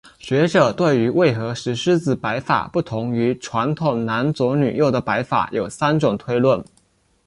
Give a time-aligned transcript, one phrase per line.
[0.17, 6.65] 学者对于为何石狮子摆法不同于传统男左女右的摆法有三种推论。